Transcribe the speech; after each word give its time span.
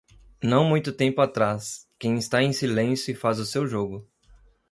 Não 0.43 0.63
muito 0.65 0.91
tempo 0.91 1.21
atrás, 1.21 1.87
quem 1.99 2.15
está 2.17 2.41
em 2.41 2.51
silêncio 2.51 3.11
e 3.11 3.15
faz 3.15 3.37
o 3.37 3.45
seu 3.45 3.67
jogo. 3.67 4.09